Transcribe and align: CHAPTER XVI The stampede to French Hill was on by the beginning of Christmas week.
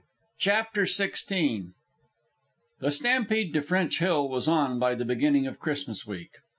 CHAPTER 0.39 0.85
XVI 0.85 1.73
The 2.79 2.89
stampede 2.89 3.53
to 3.53 3.61
French 3.61 3.99
Hill 3.99 4.27
was 4.29 4.47
on 4.47 4.79
by 4.79 4.95
the 4.95 5.05
beginning 5.05 5.45
of 5.45 5.59
Christmas 5.59 6.07
week. 6.07 6.31